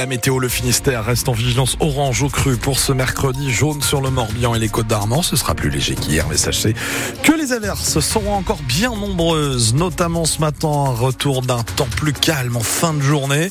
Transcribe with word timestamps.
La 0.00 0.06
météo, 0.06 0.38
le 0.38 0.48
Finistère 0.48 1.04
reste 1.04 1.28
en 1.28 1.32
vigilance 1.32 1.76
orange 1.78 2.22
au 2.22 2.30
cru 2.30 2.56
pour 2.56 2.78
ce 2.78 2.90
mercredi, 2.94 3.52
jaune 3.52 3.82
sur 3.82 4.00
le 4.00 4.08
Morbihan 4.08 4.54
et 4.54 4.58
les 4.58 4.70
Côtes 4.70 4.86
d'Armor. 4.86 5.26
Ce 5.26 5.36
sera 5.36 5.54
plus 5.54 5.68
léger 5.68 5.94
qu'hier, 5.94 6.26
mais 6.30 6.38
sachez 6.38 6.74
que 7.22 7.32
les 7.32 7.52
averses 7.52 8.00
seront 8.00 8.32
encore 8.32 8.62
bien 8.62 8.96
nombreuses, 8.96 9.74
notamment 9.74 10.24
ce 10.24 10.40
matin, 10.40 10.68
retour 10.68 11.42
d'un 11.42 11.62
temps 11.62 11.86
plus 11.98 12.14
calme 12.14 12.56
en 12.56 12.62
fin 12.62 12.94
de 12.94 13.02
journée. 13.02 13.50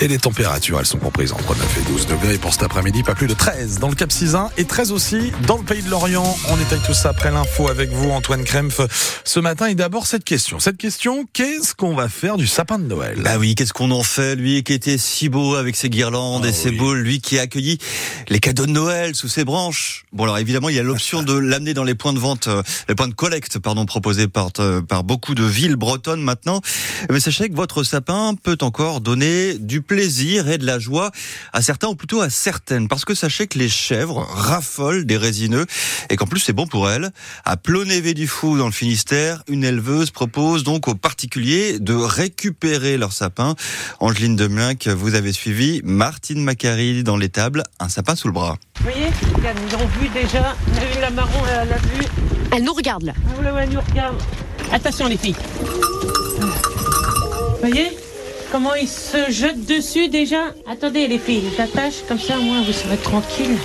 Et 0.00 0.06
les 0.06 0.18
températures, 0.18 0.78
elles 0.78 0.86
sont 0.86 0.98
comprises 0.98 1.32
entre 1.32 1.56
9 1.56 1.78
et 1.80 1.92
12 1.92 2.06
degrés. 2.06 2.38
Pour 2.38 2.52
cet 2.52 2.62
après-midi, 2.62 3.02
pas 3.02 3.16
plus 3.16 3.26
de 3.26 3.34
13 3.34 3.80
dans 3.80 3.88
le 3.88 3.96
Cap 3.96 4.12
Cisin 4.12 4.48
et 4.58 4.66
13 4.66 4.92
aussi 4.92 5.32
dans 5.48 5.56
le 5.56 5.64
Pays 5.64 5.82
de 5.82 5.90
Lorient. 5.90 6.36
On 6.50 6.56
détaille 6.56 6.82
tout 6.86 6.94
ça 6.94 7.08
après 7.08 7.32
l'info 7.32 7.66
avec 7.66 7.90
vous, 7.90 8.10
Antoine 8.10 8.44
Krempf, 8.44 8.80
ce 9.24 9.40
matin. 9.40 9.66
Et 9.66 9.74
d'abord, 9.74 10.06
cette 10.06 10.22
question. 10.22 10.60
Cette 10.60 10.76
question, 10.76 11.26
qu'est-ce 11.32 11.74
qu'on 11.74 11.96
va 11.96 12.08
faire 12.08 12.36
du 12.36 12.46
sapin 12.46 12.78
de 12.78 12.84
Noël? 12.84 13.18
Bah 13.24 13.38
oui, 13.40 13.56
qu'est-ce 13.56 13.72
qu'on 13.72 13.90
en 13.90 14.04
fait, 14.04 14.36
lui 14.36 14.62
qui 14.62 14.72
était 14.72 14.96
si 14.96 15.28
beau 15.28 15.56
avec 15.56 15.79
ses 15.80 15.88
guirlandes 15.88 16.44
et 16.44 16.50
Ah 16.50 16.52
ses 16.52 16.68
oui. 16.68 16.76
boules, 16.76 16.98
lui 16.98 17.20
qui 17.22 17.38
a 17.38 17.42
accueilli 17.42 17.78
les 18.28 18.38
cadeaux 18.38 18.66
de 18.66 18.70
Noël 18.70 19.14
sous 19.14 19.28
ses 19.28 19.44
branches. 19.44 20.04
Bon 20.12 20.24
alors 20.24 20.36
évidemment, 20.36 20.68
il 20.68 20.76
y 20.76 20.78
a 20.78 20.82
l'option 20.82 21.22
de 21.22 21.32
l'amener 21.32 21.72
dans 21.72 21.84
les 21.84 21.94
points 21.94 22.12
de 22.12 22.18
vente, 22.18 22.48
euh, 22.48 22.62
les 22.88 22.94
points 22.94 23.08
de 23.08 23.14
collecte, 23.14 23.58
pardon, 23.58 23.86
proposés 23.86 24.28
par 24.28 24.50
euh, 24.58 24.82
par 24.82 25.04
beaucoup 25.04 25.34
de 25.34 25.42
villes 25.44 25.76
bretonnes 25.76 26.20
maintenant. 26.20 26.60
Mais 27.10 27.18
sachez 27.18 27.48
que 27.48 27.54
votre 27.54 27.82
sapin 27.82 28.34
peut 28.42 28.58
encore 28.60 29.00
donner 29.00 29.54
du 29.54 29.80
plaisir 29.80 30.48
et 30.50 30.58
de 30.58 30.66
la 30.66 30.78
joie 30.78 31.12
à 31.54 31.62
certains 31.62 31.88
ou 31.88 31.94
plutôt 31.94 32.20
à 32.20 32.28
certaines, 32.28 32.86
parce 32.86 33.06
que 33.06 33.14
sachez 33.14 33.46
que 33.46 33.58
les 33.58 33.70
chèvres 33.70 34.26
raffolent 34.30 35.06
des 35.06 35.16
résineux 35.16 35.64
et 36.10 36.16
qu'en 36.16 36.26
plus 36.26 36.40
c'est 36.40 36.52
bon 36.52 36.66
pour 36.66 36.90
elles. 36.90 37.10
À 37.46 37.56
Plonévé 37.56 38.12
du 38.12 38.26
Fou 38.26 38.58
dans 38.58 38.66
le 38.66 38.72
Finistère, 38.72 39.42
une 39.48 39.64
éleveuse 39.64 40.10
propose 40.10 40.62
donc 40.62 40.88
aux 40.88 40.94
particuliers 40.94 41.78
de 41.78 41.94
récupérer 41.94 42.98
leur 42.98 43.14
sapin. 43.14 43.54
Angeline 44.00 44.36
Demelin, 44.36 44.74
que 44.74 44.90
vous 44.90 45.14
avez 45.14 45.32
suivi, 45.32 45.69
Martine 45.84 46.42
Macari 46.42 47.02
dans 47.04 47.16
l'étable, 47.16 47.62
un 47.78 47.88
sapin 47.88 48.14
sous 48.16 48.28
le 48.28 48.34
bras. 48.34 48.56
Vous 48.78 48.84
voyez, 48.90 49.06
regarde, 49.34 49.58
ils 49.66 49.72
l'ont 49.72 49.86
vu 50.00 50.08
déjà. 50.08 50.54
On 50.72 50.76
a 50.78 50.98
eu 50.98 51.00
la 51.00 51.10
marron, 51.10 51.40
elle 51.62 51.68
l'a 51.68 51.76
vu. 51.76 52.04
Elle 52.56 52.64
nous 52.64 52.72
regarde 52.72 53.04
là. 53.04 53.12
Ah, 53.16 53.30
voilà, 53.36 53.54
ouais, 53.54 53.62
elle 53.64 53.70
nous 53.74 53.80
regarde. 53.80 54.16
Attention 54.72 55.06
les 55.06 55.16
filles. 55.16 55.36
Vous 56.40 57.58
voyez 57.60 57.88
comment 58.50 58.74
ils 58.74 58.88
se 58.88 59.30
jettent 59.30 59.66
dessus 59.66 60.08
déjà? 60.08 60.54
Attendez 60.70 61.06
les 61.06 61.18
filles, 61.18 61.44
j'attache 61.56 61.94
comme 62.08 62.18
ça, 62.18 62.36
moi 62.36 62.56
vous 62.66 62.72
serez 62.72 62.96
tranquille. 62.96 63.56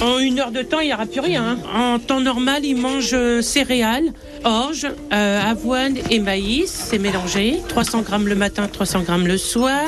En 0.00 0.18
une 0.20 0.38
heure 0.38 0.52
de 0.52 0.62
temps, 0.62 0.80
il 0.80 0.86
n'y 0.88 0.94
aura 0.94 1.06
plus 1.06 1.20
rien. 1.20 1.58
hein. 1.74 1.94
En 1.94 1.98
temps 1.98 2.20
normal, 2.20 2.64
ils 2.64 2.76
mangent 2.76 3.14
euh, 3.14 3.42
céréales, 3.42 4.12
orge, 4.44 4.86
euh, 5.12 5.40
avoine 5.42 5.96
et 6.10 6.18
maïs. 6.18 6.70
C'est 6.90 6.98
mélangé. 6.98 7.56
300 7.68 8.02
grammes 8.02 8.28
le 8.28 8.34
matin, 8.34 8.68
300 8.68 9.02
grammes 9.02 9.26
le 9.26 9.38
soir. 9.38 9.82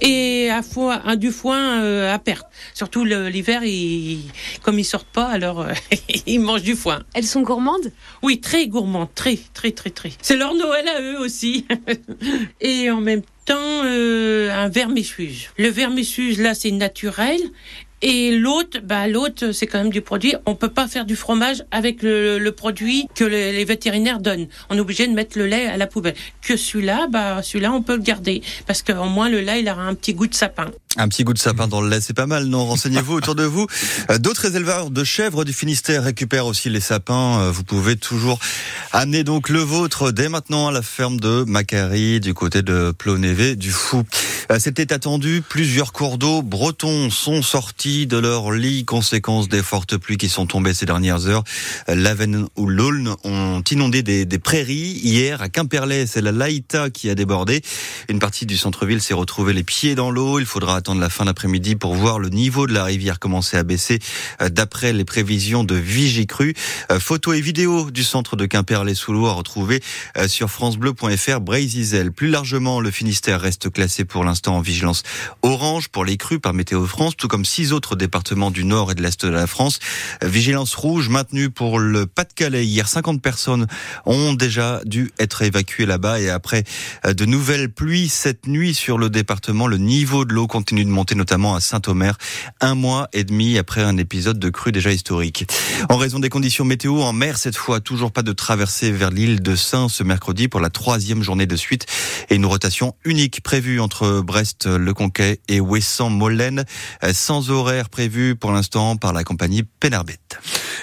Et 0.00 0.48
à 0.50 0.62
foin, 0.62 1.00
un 1.04 1.16
du 1.16 1.30
foin 1.30 1.80
euh, 1.82 2.12
à 2.12 2.18
perte. 2.18 2.46
Surtout 2.74 3.04
l'hiver, 3.04 3.64
ils- 3.64 4.20
comme 4.62 4.78
ils 4.78 4.84
sortent 4.84 5.06
pas, 5.12 5.26
alors 5.26 5.60
euh, 5.62 5.72
ils 6.26 6.38
mangent 6.40 6.62
du 6.62 6.74
foin. 6.74 7.02
Elles 7.14 7.24
sont 7.26 7.42
gourmandes? 7.42 7.92
Oui, 8.22 8.40
très 8.40 8.66
gourmand, 8.66 9.08
très, 9.14 9.38
très, 9.54 9.70
très, 9.72 9.90
très. 9.90 10.12
C'est 10.22 10.36
leur 10.36 10.54
Noël 10.54 10.86
à 10.88 11.00
eux 11.00 11.18
aussi. 11.20 11.66
Et 12.60 12.90
en 12.90 13.00
même 13.00 13.22
temps, 13.44 13.82
euh, 13.84 14.50
un 14.52 14.68
vermifuge. 14.68 15.50
Le 15.58 15.68
vermifuge, 15.68 16.38
là, 16.38 16.54
c'est 16.54 16.70
naturel. 16.70 17.40
Et 18.02 18.36
l'autre, 18.36 18.78
bah, 18.82 19.06
l'autre, 19.06 19.52
c'est 19.52 19.66
quand 19.68 19.78
même 19.78 19.90
du 19.92 20.00
produit. 20.00 20.34
On 20.46 20.54
peut 20.56 20.68
pas 20.68 20.88
faire 20.88 21.04
du 21.04 21.14
fromage 21.14 21.62
avec 21.70 22.02
le, 22.02 22.50
produit 22.50 23.06
que 23.14 23.22
le- 23.24 23.30
les 23.52 23.64
vétérinaires 23.64 24.18
donnent. 24.18 24.48
On 24.70 24.76
est 24.76 24.80
obligé 24.80 25.06
de 25.06 25.12
mettre 25.12 25.38
le 25.38 25.46
lait 25.46 25.66
à 25.66 25.76
la 25.76 25.86
poubelle. 25.86 26.14
Que 26.40 26.56
celui-là, 26.56 27.06
bah, 27.08 27.42
celui-là, 27.42 27.72
on 27.72 27.80
peut 27.82 27.94
le 27.96 28.02
garder. 28.02 28.42
Parce 28.66 28.82
qu'au 28.82 29.04
moins, 29.04 29.28
le 29.28 29.40
lait, 29.40 29.60
il 29.60 29.68
aura 29.68 29.82
un 29.82 29.94
petit 29.94 30.14
goût 30.14 30.26
de 30.26 30.34
sapin. 30.34 30.66
Un 30.98 31.08
petit 31.08 31.24
goût 31.24 31.32
de 31.32 31.38
sapin 31.38 31.68
dans 31.68 31.80
le 31.80 31.88
lait, 31.88 32.00
c'est 32.02 32.12
pas 32.12 32.26
mal, 32.26 32.44
non? 32.46 32.66
Renseignez-vous 32.66 33.14
autour 33.14 33.34
de 33.34 33.44
vous. 33.44 33.66
Euh, 34.10 34.18
D'autres 34.18 34.56
éleveurs 34.56 34.90
de 34.90 35.04
chèvres 35.04 35.44
du 35.44 35.52
Finistère 35.54 36.02
récupèrent 36.04 36.44
aussi 36.46 36.68
les 36.68 36.80
sapins. 36.80 37.40
Euh, 37.40 37.50
Vous 37.50 37.64
pouvez 37.64 37.96
toujours 37.96 38.38
amener 38.92 39.24
donc 39.24 39.48
le 39.48 39.60
vôtre 39.60 40.10
dès 40.10 40.28
maintenant 40.28 40.68
à 40.68 40.72
la 40.72 40.82
ferme 40.82 41.18
de 41.18 41.44
Macari 41.46 42.20
du 42.20 42.34
côté 42.34 42.60
de 42.62 42.90
Plonévé 42.90 43.56
du 43.56 43.70
Fou. 43.70 44.02
Euh, 44.50 44.58
C'était 44.58 44.92
attendu. 44.92 45.42
Plusieurs 45.48 45.92
cours 45.92 46.18
d'eau 46.18 46.42
bretons 46.42 47.08
sont 47.08 47.40
sortis 47.40 47.91
de 47.92 48.16
leur 48.16 48.50
lit, 48.52 48.84
conséquence 48.84 49.48
des 49.48 49.62
fortes 49.62 49.96
pluies 49.96 50.16
qui 50.16 50.28
sont 50.28 50.46
tombées 50.46 50.74
ces 50.74 50.86
dernières 50.86 51.26
heures. 51.26 51.44
L'Aven 51.88 52.46
ou 52.56 52.66
l'Aulne 52.66 53.14
ont 53.24 53.62
inondé 53.70 54.02
des, 54.02 54.38
prairies. 54.38 54.98
Hier, 55.02 55.42
à 55.42 55.48
Quimperlé, 55.48 56.06
c'est 56.06 56.22
la 56.22 56.32
Laïta 56.32 56.90
qui 56.90 57.10
a 57.10 57.14
débordé. 57.14 57.62
Une 58.08 58.18
partie 58.18 58.46
du 58.46 58.56
centre-ville 58.56 59.00
s'est 59.00 59.14
retrouvée 59.14 59.52
les 59.52 59.62
pieds 59.62 59.94
dans 59.94 60.10
l'eau. 60.10 60.38
Il 60.40 60.46
faudra 60.46 60.76
attendre 60.76 61.00
la 61.00 61.10
fin 61.10 61.26
d'après-midi 61.26 61.76
pour 61.76 61.94
voir 61.94 62.18
le 62.18 62.30
niveau 62.30 62.66
de 62.66 62.72
la 62.72 62.84
rivière 62.84 63.18
commencer 63.18 63.56
à 63.56 63.62
baisser 63.62 63.98
euh, 64.40 64.48
d'après 64.48 64.92
les 64.92 65.04
prévisions 65.04 65.64
de 65.64 65.74
Vigicru. 65.74 66.54
Euh, 66.90 66.98
Photos 66.98 67.36
et 67.36 67.40
vidéos 67.40 67.90
du 67.90 68.04
centre 68.04 68.36
de 68.36 68.46
Quimperlé-sous 68.46 69.12
l'eau 69.12 69.26
à 69.26 69.32
retrouver 69.32 69.82
euh, 70.16 70.28
sur 70.28 70.50
francebleu.fr 70.50 71.40
Brésil. 71.40 72.12
Plus 72.12 72.28
largement, 72.28 72.80
le 72.80 72.90
Finistère 72.90 73.40
reste 73.40 73.70
classé 73.70 74.04
pour 74.04 74.24
l'instant 74.24 74.56
en 74.56 74.60
vigilance 74.60 75.02
orange 75.42 75.88
pour 75.88 76.04
les 76.04 76.16
crues 76.16 76.40
par 76.40 76.54
Météo 76.54 76.86
France, 76.86 77.16
tout 77.16 77.28
comme 77.28 77.44
six 77.44 77.72
autres 77.72 77.81
départements 77.90 78.50
du 78.50 78.64
nord 78.64 78.90
et 78.90 78.94
de 78.94 79.02
l'est 79.02 79.24
de 79.24 79.30
la 79.30 79.46
France. 79.46 79.78
Vigilance 80.22 80.74
rouge 80.74 81.08
maintenue 81.08 81.50
pour 81.50 81.78
le 81.78 82.06
Pas-de-Calais. 82.06 82.64
Hier, 82.64 82.88
50 82.88 83.20
personnes 83.20 83.66
ont 84.06 84.32
déjà 84.32 84.80
dû 84.84 85.10
être 85.18 85.42
évacuées 85.42 85.86
là-bas 85.86 86.20
et 86.20 86.30
après 86.30 86.64
euh, 87.04 87.14
de 87.14 87.24
nouvelles 87.24 87.68
pluies 87.70 88.08
cette 88.08 88.46
nuit 88.46 88.74
sur 88.74 88.98
le 88.98 89.10
département, 89.10 89.66
le 89.66 89.78
niveau 89.78 90.24
de 90.24 90.32
l'eau 90.32 90.46
continue 90.46 90.84
de 90.84 90.90
monter 90.90 91.14
notamment 91.14 91.54
à 91.54 91.60
Saint-Omer, 91.60 92.16
un 92.60 92.74
mois 92.74 93.08
et 93.12 93.24
demi 93.24 93.58
après 93.58 93.82
un 93.82 93.96
épisode 93.96 94.38
de 94.38 94.50
crue 94.50 94.72
déjà 94.72 94.92
historique. 94.92 95.46
En 95.88 95.96
raison 95.96 96.18
des 96.18 96.28
conditions 96.28 96.64
météo 96.64 97.00
en 97.02 97.12
mer 97.12 97.38
cette 97.38 97.56
fois, 97.56 97.80
toujours 97.80 98.12
pas 98.12 98.22
de 98.22 98.32
traversée 98.32 98.92
vers 98.92 99.10
l'île 99.10 99.42
de 99.42 99.56
Saint 99.56 99.88
ce 99.88 100.02
mercredi 100.02 100.48
pour 100.48 100.60
la 100.60 100.70
troisième 100.70 101.22
journée 101.22 101.46
de 101.46 101.56
suite 101.56 101.86
et 102.30 102.36
une 102.36 102.46
rotation 102.46 102.94
unique 103.04 103.42
prévue 103.42 103.80
entre 103.80 104.20
Brest, 104.20 104.66
Le 104.66 104.94
Conquet 104.94 105.40
et 105.48 105.60
Ouessant-Molène, 105.60 106.64
euh, 107.04 107.12
sans 107.12 107.50
horaire 107.62 107.88
prévu 107.88 108.34
pour 108.36 108.52
l'instant 108.52 108.96
par 108.96 109.12
la 109.12 109.24
compagnie 109.24 109.62
Penarbet. 109.62 110.18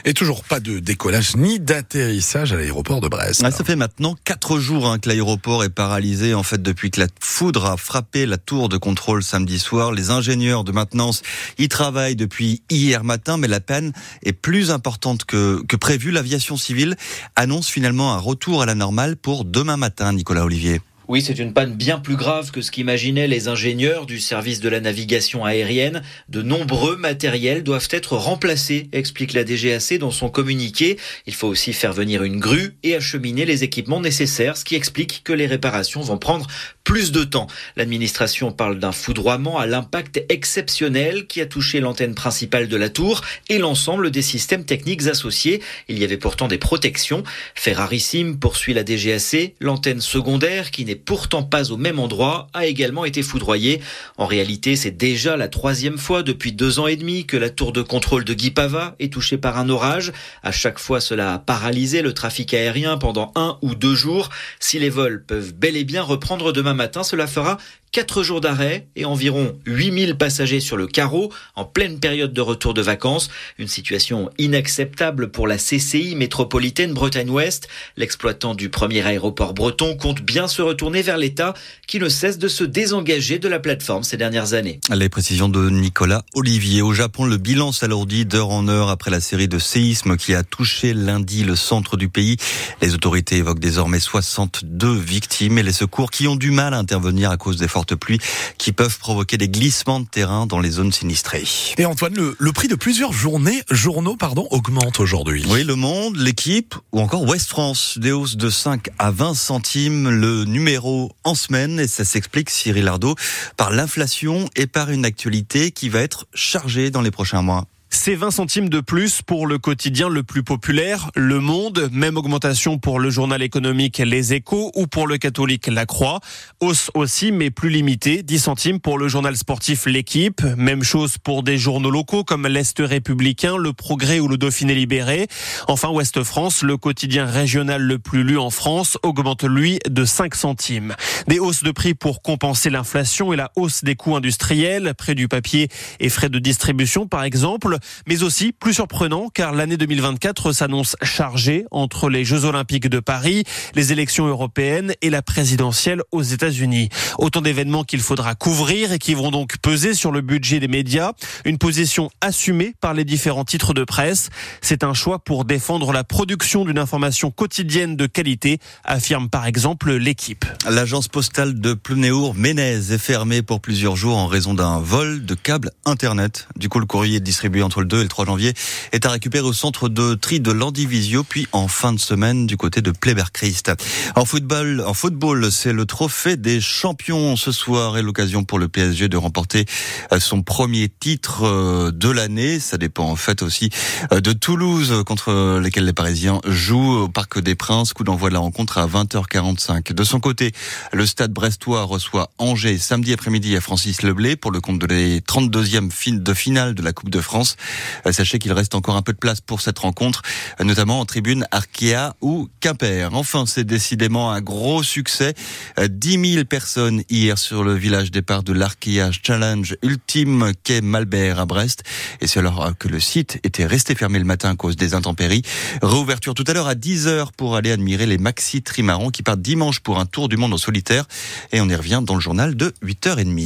Et 0.06 0.14
toujours 0.14 0.44
pas 0.44 0.62
de 0.62 0.80
décollage 0.80 1.36
ni 1.36 1.60
d'atterrissage 1.60 2.54
à 2.54 2.56
l'aéroport 2.56 3.02
de 3.02 3.10
Brest. 3.10 3.42
Ah, 3.44 3.52
ça 3.52 3.66
fait 3.66 3.76
maintenant 3.76 4.16
quatre 4.24 4.60
jours 4.60 4.90
hein, 4.90 4.98
que 4.98 5.10
l'aéroport 5.10 5.64
est 5.66 5.70
paralysé. 5.70 6.34
En 6.34 6.44
fait, 6.44 6.62
depuis 6.62 6.90
que 6.90 7.02
la 7.02 7.08
foudre 7.20 7.66
a 7.66 7.76
frappé 7.76 8.26
la 8.26 8.38
tour 8.38 8.70
de 8.70 8.78
contrôle 8.78 9.24
samedi 9.24 9.60
soir, 9.60 9.92
les 9.92 10.10
ingénieurs 10.10 10.64
de 10.64 10.72
maintenance 10.72 11.22
y 11.58 11.68
travaillent 11.68 12.16
depuis 12.16 12.64
hier 12.70 13.04
matin, 13.04 13.38
mais 13.38 13.48
la 13.48 13.60
peine 13.60 13.92
est 14.24 14.34
plus 14.34 14.72
importante 14.72 15.26
que, 15.26 15.62
que 15.68 15.76
prévu. 15.76 16.12
L'aviation 16.12 16.56
civile 16.56 16.96
annonce 17.36 17.68
finalement 17.68 18.14
un 18.14 18.20
retour 18.20 18.62
à 18.62 18.66
la 18.66 18.76
normale 18.76 19.18
pour 19.18 19.44
demain 19.44 19.76
matin, 19.78 20.14
Nicolas 20.14 20.46
Olivier. 20.46 20.82
Oui, 21.10 21.24
c'est 21.24 21.40
une 21.40 21.54
panne 21.54 21.74
bien 21.74 21.98
plus 21.98 22.16
grave 22.16 22.52
que 22.52 22.62
ce 22.62 22.70
qu'imaginaient 22.70 23.28
les 23.28 23.48
ingénieurs 23.48 24.06
du 24.06 24.20
service 24.20 24.60
de 24.60 24.70
la 24.70 24.80
navigation 24.80 25.44
aérienne. 25.44 26.04
De 26.28 26.44
nombreux 26.44 26.98
matériels 26.98 27.64
doivent 27.64 27.88
être 27.90 28.16
remplacés, 28.16 28.90
explique 28.92 29.34
la 29.34 29.44
DGAC 29.44 29.98
dans 29.98 30.12
son 30.12 30.30
communiqué. 30.30 31.00
Il 31.26 31.34
faut 31.34 31.48
aussi 31.48 31.74
faire 31.74 31.94
venir 31.94 32.22
une 32.22 32.40
grue 32.40 32.76
et 32.84 32.96
acheminer 32.96 33.46
les 33.46 33.64
équipements 33.64 34.02
nécessaires, 34.02 34.56
ce 34.56 34.64
qui 34.64 34.76
explique 34.76 35.24
que 35.24 35.34
les 35.34 35.48
réparations 35.48 36.02
vont 36.02 36.20
prendre 36.20 36.46
plus 36.90 37.12
de 37.12 37.24
temps. 37.24 37.46
L'administration 37.78 38.52
parle 38.52 38.80
d'un 38.80 38.92
foudroiement 38.92 39.60
à 39.60 39.68
l'impact 39.68 40.24
exceptionnel 40.28 41.28
qui 41.28 41.40
a 41.40 41.46
touché 41.46 41.82
l'antenne 41.82 42.16
principale 42.16 42.68
de 42.68 42.76
la 42.76 42.90
tour 42.90 43.22
et 43.48 43.60
l'ensemble 43.60 44.10
des 44.10 44.24
systèmes 44.24 44.66
techniques 44.66 45.06
associés. 45.06 45.62
Il 45.88 46.00
y 46.00 46.04
avait 46.04 46.18
pourtant 46.18 46.48
des 46.48 46.58
protections. 46.58 47.22
Fait 47.54 47.74
rarissime, 47.74 48.40
poursuit 48.40 48.74
la 48.74 48.84
DGAC, 48.84 49.54
l'antenne 49.60 50.02
secondaire, 50.02 50.72
qui 50.72 50.84
n'est 50.84 50.96
pourtant 50.96 51.44
pas 51.44 51.72
au 51.72 51.78
même 51.78 52.00
endroit, 52.00 52.48
a 52.56 52.66
également 52.66 53.06
été 53.06 53.22
foudroyée. 53.22 53.82
En 54.18 54.26
réalité, 54.26 54.76
c'est 54.76 54.90
déjà 54.90 55.38
la 55.38 55.48
troisième 55.48 56.00
fois 56.00 56.24
depuis 56.24 56.54
deux 56.54 56.80
ans 56.80 56.88
et 56.88 56.96
demi 56.96 57.28
que 57.28 57.38
la 57.38 57.52
tour 57.52 57.72
de 57.72 57.84
contrôle 57.84 58.26
de 58.26 58.34
Guipava 58.34 58.96
est 58.98 59.14
touchée 59.14 59.38
par 59.38 59.60
un 59.60 59.70
orage. 59.70 60.12
À 60.42 60.52
chaque 60.52 60.80
fois, 60.80 61.02
cela 61.02 61.36
a 61.36 61.38
paralysé 61.38 62.02
le 62.02 62.16
trafic 62.16 62.52
aérien 62.56 62.98
pendant 62.98 63.32
un 63.36 63.60
ou 63.62 63.76
deux 63.76 63.94
jours. 63.94 64.32
Si 64.60 64.80
les 64.80 64.90
vols 64.90 65.24
peuvent 65.24 65.54
bel 65.54 65.78
et 65.78 65.84
bien 65.84 66.02
reprendre 66.02 66.52
demain 66.52 66.79
matin, 66.80 67.04
cela 67.04 67.28
fera 67.28 67.58
4 67.92 68.22
jours 68.24 68.42
d'arrêt 68.42 68.88
et 68.96 69.06
environ 69.06 69.58
8000 69.66 70.16
passagers 70.16 70.60
sur 70.60 70.78
le 70.78 70.86
carreau 70.86 71.32
en 71.56 71.66
pleine 71.66 72.00
période 72.00 72.34
de 72.34 72.42
retour 72.42 72.74
de 72.74 72.82
vacances. 72.82 73.30
Une 73.58 73.68
situation 73.68 74.30
inacceptable 74.38 75.32
pour 75.32 75.48
la 75.48 75.58
CCI 75.58 76.16
métropolitaine 76.16 76.94
Bretagne-Ouest. 76.94 77.68
L'exploitant 77.98 78.54
du 78.54 78.70
premier 78.70 79.06
aéroport 79.06 79.54
breton 79.54 79.96
compte 79.96 80.22
bien 80.22 80.48
se 80.48 80.62
retourner 80.62 81.02
vers 81.02 81.18
l'État 81.18 81.54
qui 81.88 82.00
ne 82.00 82.10
cesse 82.10 82.38
de 82.38 82.48
se 82.48 82.64
désengager 82.64 83.40
de 83.40 83.48
la 83.48 83.60
plateforme 83.60 84.04
ces 84.04 84.18
dernières 84.18 84.54
années. 84.54 84.80
Les 84.94 85.10
précisions 85.10 85.50
de 85.50 85.70
Nicolas 85.70 86.24
Olivier. 86.36 86.82
Au 86.82 86.94
Japon, 86.94 87.26
le 87.26 87.38
bilan 87.38 87.72
s'alourdit 87.72 88.26
d'heure 88.26 88.50
en 88.50 88.68
heure 88.68 88.90
après 88.90 89.10
la 89.10 89.20
série 89.20 89.48
de 89.48 89.58
séismes 89.58 90.16
qui 90.18 90.36
a 90.36 90.44
touché 90.44 90.94
lundi 90.94 91.44
le 91.44 91.56
centre 91.56 91.98
du 91.98 92.10
pays. 92.10 92.38
Les 92.82 92.94
autorités 92.94 93.38
évoquent 93.38 93.60
désormais 93.60 94.00
62 94.00 94.94
victimes 94.94 95.58
et 95.58 95.64
les 95.64 95.74
secours 95.74 96.12
qui 96.12 96.28
ont 96.28 96.36
du 96.36 96.52
mal 96.52 96.74
à 96.74 96.78
intervenir 96.78 97.32
à 97.32 97.38
cause 97.38 97.58
des 97.58 97.68
fortes 97.80 97.96
pluies 97.96 98.20
qui 98.58 98.74
peuvent 98.74 99.00
provoquer 99.00 99.38
des 99.38 99.48
glissements 99.48 100.02
de 100.02 100.06
terrain 100.06 100.46
dans 100.46 100.60
les 100.60 100.72
zones 100.72 100.92
sinistrées. 100.92 101.46
Et 101.78 101.86
Antoine, 101.86 102.14
le, 102.14 102.36
le 102.38 102.52
prix 102.52 102.68
de 102.68 102.76
plusieurs 102.76 103.14
journées, 103.14 103.64
journaux 103.72 104.18
pardon, 104.18 104.50
augmente 104.52 105.00
aujourd'hui. 105.00 105.46
Oui, 105.48 105.64
Le 105.64 105.76
Monde, 105.76 106.18
l'équipe 106.18 106.76
ou 106.92 107.00
encore 107.00 107.24
Ouest 107.24 107.48
France, 107.48 107.98
des 107.98 108.12
hausses 108.12 108.36
de 108.36 108.50
5 108.50 108.90
à 109.00 109.12
20 109.12 109.34
centimes 109.34 110.10
le 110.10 110.44
numéro 110.44 111.14
en 111.24 111.36
semaine 111.36 111.80
et 111.80 111.88
ça 111.88 112.04
s'explique 112.04 112.50
Cyril 112.50 112.86
Ardo 112.90 113.16
par 113.56 113.72
l'inflation 113.72 114.50
et 114.58 114.68
par 114.68 114.90
une 114.90 115.06
actualité 115.06 115.72
qui 115.72 115.88
va 115.88 116.02
être 116.02 116.28
chargée 116.34 116.92
dans 116.92 117.02
les 117.02 117.12
prochains 117.12 117.42
mois. 117.42 117.66
C'est 117.92 118.14
20 118.14 118.30
centimes 118.30 118.70
de 118.70 118.82
plus 118.82 119.24
pour 119.24 119.48
le 119.48 119.58
quotidien 119.58 120.10
le 120.10 120.22
plus 120.22 120.44
populaire, 120.44 121.10
Le 121.16 121.40
Monde. 121.40 121.90
Même 121.92 122.18
augmentation 122.18 122.78
pour 122.78 123.00
le 123.00 123.10
journal 123.10 123.42
économique 123.42 123.98
Les 123.98 124.34
Échos 124.34 124.72
ou 124.76 124.86
pour 124.86 125.08
le 125.08 125.18
catholique 125.18 125.66
La 125.68 125.88
Croix. 125.88 126.20
Hausse 126.60 126.92
aussi, 126.94 127.32
mais 127.32 127.50
plus 127.50 127.70
limitée. 127.70 128.22
10 128.22 128.40
centimes 128.40 128.80
pour 128.80 129.00
le 129.00 129.08
journal 129.08 129.36
sportif 129.36 129.88
L'équipe. 129.88 130.44
Même 130.56 130.84
chose 130.84 131.18
pour 131.18 131.42
des 131.42 131.58
journaux 131.58 131.90
locaux 131.90 132.24
comme 132.24 132.48
l'Est 132.48 132.78
républicain, 132.80 133.58
Le 133.58 133.74
Progrès 133.74 134.20
ou 134.20 134.28
le 134.28 134.38
Dauphiné 134.38 134.76
libéré. 134.76 135.28
Enfin, 135.68 135.90
Ouest 135.90 136.22
France, 136.24 136.62
le 136.62 136.78
quotidien 136.78 137.26
régional 137.26 137.82
le 137.82 137.98
plus 137.98 138.24
lu 138.24 138.38
en 138.38 138.52
France, 138.52 139.00
augmente 139.02 139.44
lui 139.44 139.80
de 139.90 140.06
5 140.06 140.36
centimes. 140.36 140.96
Des 141.28 141.40
hausses 141.40 141.64
de 141.64 141.72
prix 141.72 141.96
pour 141.96 142.22
compenser 142.22 142.70
l'inflation 142.70 143.34
et 143.34 143.36
la 143.36 143.52
hausse 143.56 143.84
des 143.84 143.96
coûts 143.96 144.16
industriels, 144.16 144.94
près 144.96 145.16
du 145.16 145.28
papier 145.28 145.70
et 146.00 146.10
frais 146.10 146.30
de 146.30 146.38
distribution 146.38 147.08
par 147.08 147.24
exemple 147.24 147.79
mais 148.08 148.24
aussi 148.24 148.52
plus 148.52 148.74
surprenant 148.74 149.30
car 149.34 149.54
l'année 149.54 149.78
2024 149.78 150.52
s'annonce 150.52 150.96
chargée 151.02 151.66
entre 151.72 152.10
les 152.10 152.26
Jeux 152.26 152.46
Olympiques 152.46 152.88
de 152.88 153.00
Paris, 153.00 153.44
les 153.76 153.92
élections 153.92 154.28
européennes 154.28 154.94
et 155.02 155.10
la 155.10 155.22
présidentielle 155.22 156.02
aux 156.12 156.22
États-Unis. 156.22 156.90
Autant 157.18 157.42
d'événements 157.42 157.84
qu'il 157.84 158.02
faudra 158.02 158.36
couvrir 158.36 158.92
et 158.92 159.00
qui 159.00 159.14
vont 159.14 159.32
donc 159.32 159.58
peser 159.58 159.94
sur 159.94 160.12
le 160.12 160.22
budget 160.22 160.60
des 160.60 160.68
médias, 160.68 161.12
une 161.46 161.58
position 161.58 162.10
assumée 162.22 162.74
par 162.82 162.94
les 162.94 163.06
différents 163.06 163.46
titres 163.46 163.74
de 163.74 163.84
presse. 163.84 164.30
C'est 164.62 164.84
un 164.84 164.94
choix 164.94 165.20
pour 165.20 165.46
défendre 165.46 165.92
la 165.92 166.04
production 166.04 166.66
d'une 166.66 166.80
information 166.80 167.32
quotidienne 167.32 167.96
de 167.96 168.06
qualité, 168.06 168.60
affirme 168.84 169.30
par 169.30 169.46
exemple 169.46 169.94
l'équipe. 169.94 170.46
L'agence 170.70 171.08
postale 171.08 171.60
de 171.60 171.74
Plounéour, 171.74 172.36
Ménez, 172.36 172.92
est 172.92 172.98
fermée 172.98 173.42
pour 173.42 173.62
plusieurs 173.62 173.96
jours 173.96 174.18
en 174.18 174.28
raison 174.28 174.54
d'un 174.54 174.80
vol 174.80 175.26
de 175.26 175.36
câbles 175.36 175.72
Internet. 175.86 176.48
Du 176.56 176.70
coup, 176.70 176.80
le 176.80 176.86
courrier 176.86 177.18
est 177.18 177.22
distribué 177.22 177.62
entre 177.70 177.82
le 177.82 177.86
2 177.86 178.00
et 178.00 178.04
le 178.04 178.10
3 178.10 178.26
janvier 178.26 178.56
est 178.94 179.06
à 179.06 179.12
récupérer 179.12 179.46
au 179.46 179.54
centre 179.54 179.90
de 179.90 180.16
tri 180.16 180.40
de 180.40 180.52
Landivisio, 180.52 181.24
puis 181.24 181.46
en 181.52 181.68
fin 181.68 181.94
de 181.94 182.00
semaine 182.00 182.48
du 182.48 182.58
côté 182.58 182.82
de 182.82 182.90
Pléberchrist. 182.90 183.72
En 184.16 184.26
football, 184.26 184.84
en 184.88 184.96
football, 184.96 185.52
c'est 185.52 185.72
le 185.72 185.86
trophée 185.86 186.36
des 186.36 186.62
champions 186.62 187.36
ce 187.36 187.52
soir 187.52 187.96
et 187.96 188.02
l'occasion 188.02 188.44
pour 188.44 188.58
le 188.58 188.70
PSG 188.70 189.08
de 189.08 189.18
remporter 189.18 189.66
euh, 190.12 190.20
son 190.20 190.42
premier 190.42 190.90
titre 190.90 191.44
euh, 191.44 191.92
de 191.92 192.10
l'année. 192.10 192.60
Ça 192.60 192.80
dépend 192.80 193.04
en 193.04 193.16
fait 193.16 193.44
aussi 193.44 193.70
euh, 194.14 194.20
de 194.20 194.34
Toulouse 194.34 195.04
contre 195.06 195.60
lesquels 195.60 195.86
les 195.86 195.94
Parisiens 195.94 196.42
jouent 196.48 197.04
au 197.04 197.08
Parc 197.08 197.40
des 197.40 197.54
Princes. 197.54 197.94
Coup 197.94 198.04
d'envoi 198.04 198.30
de 198.30 198.34
la 198.34 198.40
rencontre 198.40 198.80
à 198.80 198.88
20h45. 198.88 199.94
De 199.94 200.04
son 200.04 200.20
côté, 200.20 200.54
le 200.92 201.06
stade 201.06 201.32
brestois 201.32 201.84
reçoit 201.84 202.32
Angers 202.40 202.80
samedi 202.80 203.14
après-midi 203.14 203.56
à 203.56 203.62
Francis 203.62 204.02
Leblé 204.02 204.36
pour 204.36 204.50
le 204.50 204.60
compte 204.60 204.80
de 204.80 204.88
les 204.88 205.20
32e 205.20 205.92
de 206.18 206.34
finale 206.34 206.74
de 206.74 206.82
la 206.82 206.94
Coupe 206.94 207.10
de 207.10 207.22
France. 207.22 207.58
Euh, 208.06 208.12
sachez 208.12 208.40
qu'il 208.40 208.54
reste 208.54 208.76
encore 208.76 208.96
un 208.96 209.02
peu 209.02 209.14
de 209.14 209.18
place 209.18 209.42
pour 209.42 209.62
cette 209.62 209.80
rencontre, 209.80 210.22
euh, 210.60 210.64
notamment 210.64 211.00
en 211.00 211.06
tribune 211.06 211.46
Arkea 211.52 212.16
ou 212.22 212.50
Quimper. 212.60 213.14
Enfin, 213.14 213.46
c'est 213.46 213.64
décidément 213.64 214.32
un 214.32 214.42
gros 214.42 214.84
succès. 214.84 215.34
10 215.78 216.18
euh, 216.18 216.34
000 216.34 216.46
personnes 216.46 217.04
hier 217.10 217.38
sur 217.38 217.64
le 217.64 217.74
village 217.74 218.12
départ 218.12 218.44
de 218.44 218.54
l'Arkea 218.54 219.12
Challenge 219.24 219.76
Ultime 219.84 220.52
quai 220.64 220.82
Malbert 220.82 221.40
à 221.40 221.46
Brest. 221.46 221.84
Et 222.22 222.28
c'est 222.28 222.40
alors 222.40 222.72
que 222.78 222.88
le 222.88 223.00
site 223.00 223.40
était 223.44 223.66
resté 223.66 223.96
fermé 223.96 224.20
le 224.20 224.26
matin 224.26 224.52
à 224.52 224.56
cause 224.56 224.76
des 224.76 224.94
intempéries. 224.94 225.44
Réouverture 225.82 226.34
tout 226.34 226.44
à 226.48 226.54
l'heure 226.54 226.68
à 226.68 226.76
10h 226.76 227.30
pour 227.38 227.56
aller 227.56 227.72
admirer 227.72 228.06
les 228.06 228.18
maxi 228.18 228.62
trimarans 228.62 229.10
qui 229.10 229.24
partent 229.24 229.42
dimanche 229.42 229.80
pour 229.80 230.00
un 230.00 230.06
tour 230.06 230.30
du 230.30 230.38
monde 230.38 230.54
en 230.54 230.58
solitaire. 230.58 231.06
Et 231.52 231.62
on 231.62 231.70
y 231.70 231.76
revient 231.76 232.02
dans 232.04 232.16
le 232.16 232.22
journal 232.22 232.56
de 232.56 232.74
8h30. 232.84 233.30